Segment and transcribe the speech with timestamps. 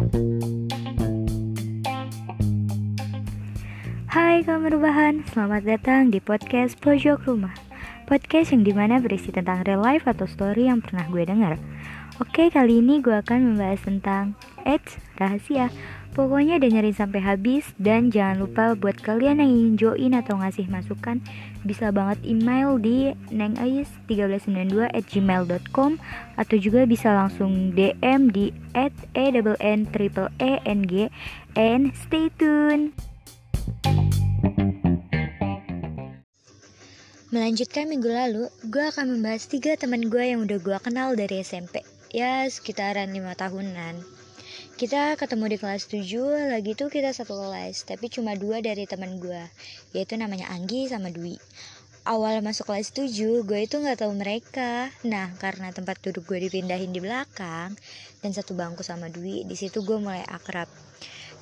[0.00, 0.08] Hai
[4.48, 7.52] kaum rebahan, selamat datang di podcast Pojok Rumah.
[8.08, 11.60] Podcast yang di mana berisi tentang real life atau story yang pernah gue dengar.
[12.16, 15.70] Oke, kali ini gue akan membahas tentang Eits, rahasia
[16.10, 21.22] Pokoknya dengerin sampai habis dan jangan lupa buat kalian yang ingin join atau ngasih masukan
[21.62, 26.02] bisa banget email di nengais1392 at gmail.com
[26.34, 29.30] atau juga bisa langsung DM di at e
[29.62, 31.06] n triple e n g
[31.54, 32.90] and stay tune.
[37.30, 41.86] Melanjutkan minggu lalu, gue akan membahas tiga teman gue yang udah gue kenal dari SMP.
[42.10, 44.19] Ya, sekitaran lima tahunan.
[44.80, 49.20] Kita ketemu di kelas 7, lagi tuh kita satu kelas, tapi cuma dua dari teman
[49.20, 49.44] gue,
[49.92, 51.36] yaitu namanya Anggi sama Dwi.
[52.08, 54.88] Awal masuk kelas 7, gue itu gak tahu mereka.
[55.04, 57.76] Nah, karena tempat duduk gue dipindahin di belakang,
[58.24, 60.72] dan satu bangku sama Dwi, di situ gue mulai akrab.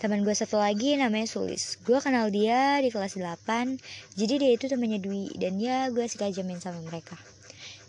[0.02, 1.78] Teman gue satu lagi namanya Sulis.
[1.86, 6.26] Gue kenal dia di kelas 8, jadi dia itu temannya Dwi, dan ya gue suka
[6.26, 7.14] jamin sama mereka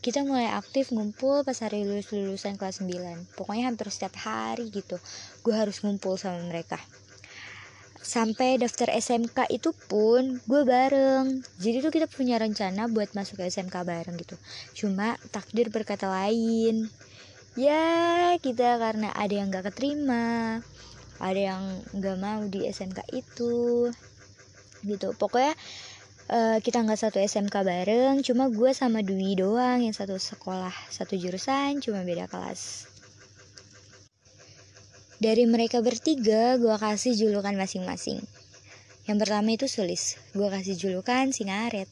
[0.09, 4.97] kita mulai aktif ngumpul pas hari lulus lulusan kelas 9 pokoknya hampir setiap hari gitu
[5.45, 6.81] gue harus ngumpul sama mereka.
[8.01, 11.45] Sampai daftar SMK itu pun gue bareng.
[11.61, 14.33] Jadi tuh kita punya rencana buat masuk SMK bareng gitu.
[14.73, 16.89] Cuma takdir berkata lain.
[17.53, 20.65] Ya kita karena ada yang gak keterima
[21.21, 21.63] ada yang
[21.99, 23.91] gak mau di SMK itu
[24.87, 25.13] gitu.
[25.13, 25.53] Pokoknya
[26.29, 31.17] uh, kita nggak satu SMK bareng cuma gue sama Dwi doang yang satu sekolah satu
[31.17, 32.85] jurusan cuma beda kelas.
[35.19, 38.23] Dari mereka bertiga gue kasih julukan masing-masing.
[39.03, 40.15] Yang pertama itu Sulis.
[40.31, 41.89] Gue kasih julukan Singaret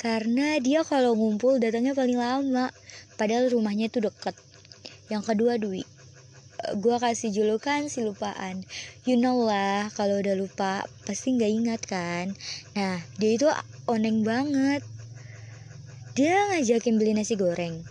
[0.00, 2.74] karena dia kalau ngumpul datangnya paling lama
[3.14, 4.34] padahal rumahnya itu deket.
[5.06, 5.93] Yang kedua Dwi
[6.72, 8.64] gue kasih julukan si lupaan.
[9.04, 12.32] You know lah kalau udah lupa pasti nggak ingat kan?
[12.72, 13.46] Nah dia itu
[13.84, 14.80] oneng banget.
[16.16, 17.84] Dia ngajakin beli nasi goreng.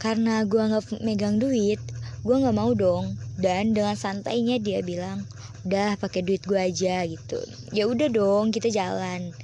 [0.00, 1.80] Karena gue nggak megang duit
[2.24, 3.12] gue nggak mau dong.
[3.36, 5.28] Dan dengan santainya dia bilang
[5.68, 7.40] udah pakai duit gue aja gitu.
[7.76, 9.36] Ya udah dong kita jalan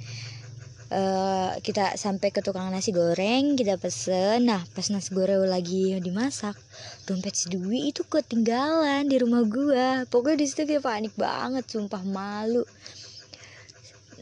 [0.91, 4.45] uh, kita sampai ke tukang nasi goreng kita pesen.
[4.45, 6.59] Nah pas nasi goreng lagi dimasak
[7.07, 10.03] dompet si Dwi itu ketinggalan di rumah gua.
[10.05, 12.67] Pokoknya di situ kita panik banget sumpah malu.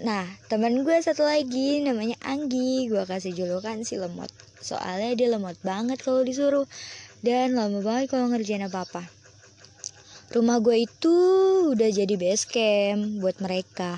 [0.05, 2.87] Nah teman gue satu lagi namanya Anggi.
[2.87, 4.31] Gue kasih julukan si lemot.
[4.61, 6.69] Soalnya dia lemot banget kalau disuruh.
[7.19, 9.03] Dan lama banget kalau ngerjain apa apa
[10.29, 11.17] rumah gue itu
[11.73, 13.97] udah jadi base camp buat mereka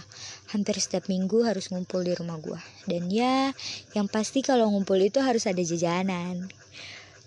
[0.51, 3.55] hampir setiap minggu harus ngumpul di rumah gue dan ya
[3.95, 6.51] yang pasti kalau ngumpul itu harus ada jajanan.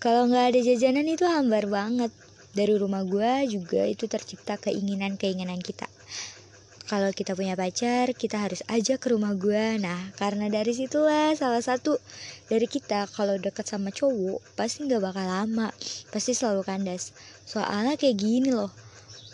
[0.04, 2.12] Kalau nggak ada jajanan itu hambar banget.
[2.54, 5.88] Dari rumah gue juga itu tercipta keinginan-keinginan kita.
[6.84, 11.64] Kalau kita punya pacar kita harus ajak ke rumah gue nah karena dari situlah salah
[11.64, 11.96] satu
[12.52, 15.72] dari kita kalau deket sama cowok pasti nggak bakal lama.
[16.12, 17.16] Pasti selalu kandas.
[17.48, 18.68] Soalnya kayak gini loh.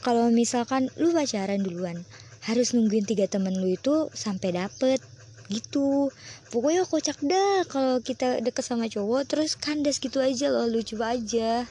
[0.00, 2.06] Kalau misalkan lu pacaran duluan
[2.44, 5.00] harus nungguin tiga temen lu itu sampai dapet
[5.50, 6.08] gitu.
[6.54, 11.66] Pokoknya kocak dah kalau kita deket sama cowok terus kandas gitu aja loh lucu aja.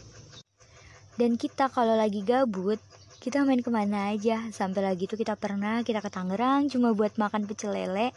[1.15, 2.79] Dan kita kalau lagi gabut
[3.19, 4.47] kita main ke mana aja.
[4.51, 8.15] Sampai lagi tuh kita pernah kita ke Tangerang cuma buat makan pecel lele.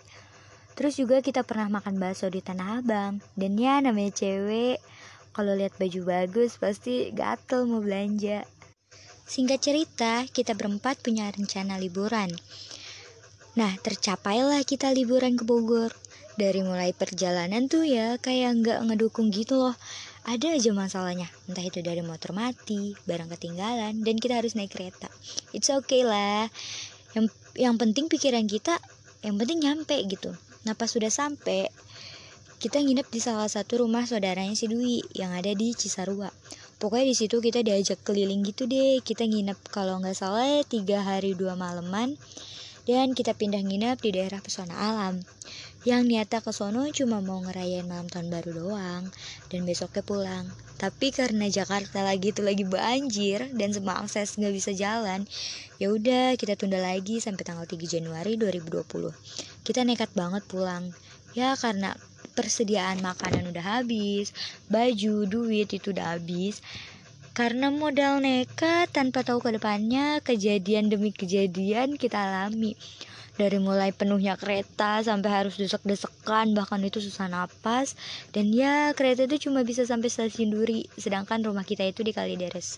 [0.79, 3.19] Terus juga kita pernah makan bakso di Tanah Abang.
[3.35, 4.79] Dan ya namanya cewek
[5.33, 8.45] kalau lihat baju bagus pasti gatel mau belanja
[9.23, 12.31] Singkat cerita, kita berempat punya rencana liburan.
[13.53, 15.93] Nah, tercapailah kita liburan ke Bogor.
[16.33, 19.77] Dari mulai perjalanan tuh ya kayak nggak ngedukung gitu loh.
[20.25, 25.13] Ada aja masalahnya, entah itu dari motor mati, barang ketinggalan, dan kita harus naik kereta.
[25.53, 26.49] It's okay lah.
[27.13, 28.81] Yang yang penting pikiran kita,
[29.21, 30.33] yang penting nyampe gitu.
[30.65, 31.69] Nah pas sudah sampai,
[32.63, 36.31] kita nginep di salah satu rumah saudaranya si Dwi yang ada di Cisarua
[36.83, 38.99] pokoknya di situ kita diajak keliling gitu deh.
[38.99, 42.19] Kita nginep kalau nggak salah tiga hari dua malaman.
[42.83, 45.23] Dan kita pindah nginep di daerah pesona alam.
[45.87, 49.07] Yang niatnya ke sono cuma mau ngerayain malam tahun baru doang
[49.55, 50.51] dan besoknya pulang.
[50.83, 55.23] Tapi karena Jakarta lagi itu lagi banjir dan semua akses nggak bisa jalan
[55.83, 58.83] ya udah kita tunda lagi sampai tanggal 3 Januari 2020
[59.67, 60.91] kita nekat banget pulang.
[61.35, 61.95] Ya karena
[62.33, 64.33] persediaan makanan udah habis,
[64.73, 66.65] baju, duit itu udah habis.
[67.33, 72.77] Karena modal nekat tanpa tahu ke depannya, kejadian demi kejadian kita alami.
[73.33, 77.97] Dari mulai penuhnya kereta sampai harus desek-desekan, bahkan itu susah napas.
[78.29, 82.77] Dan ya, kereta itu cuma bisa sampai stasiun Duri, sedangkan rumah kita itu di Kalideres.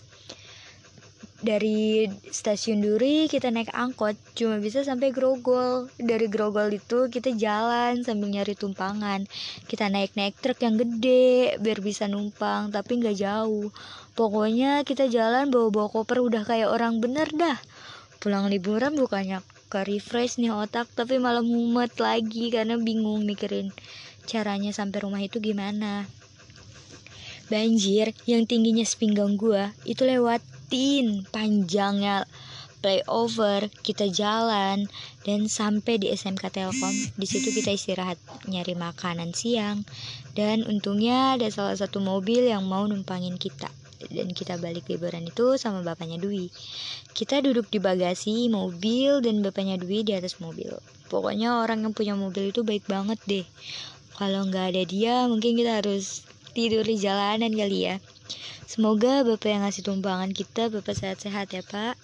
[1.45, 5.85] Dari stasiun Duri kita naik angkot cuma bisa sampai Grogol.
[6.01, 9.29] Dari Grogol itu kita jalan sambil nyari tumpangan.
[9.69, 13.69] Kita naik-naik truk yang gede biar bisa numpang tapi nggak jauh.
[14.17, 17.61] Pokoknya kita jalan bawa-bawa koper udah kayak orang bener dah.
[18.17, 23.69] Pulang liburan bukannya ke refresh nih otak tapi malah mumet lagi karena bingung mikirin
[24.25, 26.09] caranya sampai rumah itu gimana.
[27.45, 32.25] Banjir yang tingginya sepinggang gua itu lewat lewatin panjangnya
[32.81, 34.89] playover kita jalan
[35.21, 36.93] dan sampai di SMK Telkom.
[37.17, 38.17] Di situ kita istirahat
[38.49, 39.85] nyari makanan siang
[40.33, 43.69] dan untungnya ada salah satu mobil yang mau numpangin kita.
[44.09, 46.49] Dan kita balik liburan itu sama bapaknya Dwi.
[47.13, 50.73] Kita duduk di bagasi mobil dan bapaknya Dwi di atas mobil.
[51.09, 53.45] Pokoknya orang yang punya mobil itu baik banget deh.
[54.17, 57.97] Kalau nggak ada dia mungkin kita harus tidur di jalanan kali ya
[58.65, 61.95] Semoga Bapak yang ngasih tumpangan kita Bapak sehat-sehat ya Pak.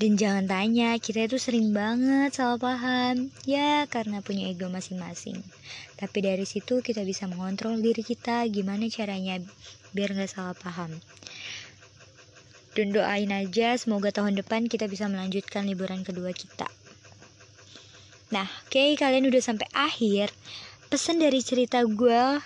[0.00, 3.28] Dan jangan tanya, kita itu sering banget salah paham.
[3.44, 5.44] Ya, karena punya ego masing-masing.
[6.00, 9.36] Tapi dari situ kita bisa mengontrol diri kita gimana caranya
[9.92, 10.96] biar nggak salah paham.
[12.72, 16.64] Dan doain aja semoga tahun depan kita bisa melanjutkan liburan kedua kita.
[18.32, 20.32] Nah, oke okay, kalian udah sampai akhir.
[20.88, 22.40] Pesan dari cerita gue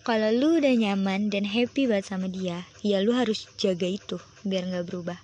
[0.00, 4.16] kalau lu udah nyaman dan happy banget sama dia, ya lu harus jaga itu
[4.48, 5.20] biar nggak berubah.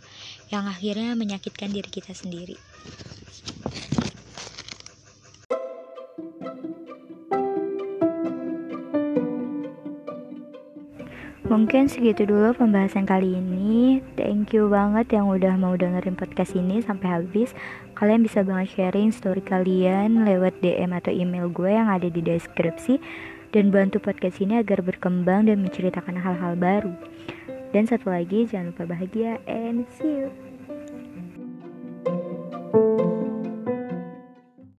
[0.53, 2.61] Yang akhirnya menyakitkan diri kita sendiri.
[11.47, 14.05] Mungkin segitu dulu pembahasan kali ini.
[14.19, 17.57] Thank you banget yang udah mau dengerin podcast ini sampai habis.
[17.97, 23.01] Kalian bisa banget sharing story kalian lewat DM atau email gue yang ada di deskripsi
[23.53, 26.95] dan bantu podcast ini agar berkembang dan menceritakan hal-hal baru.
[27.75, 30.31] Dan satu lagi, jangan lupa bahagia and see you.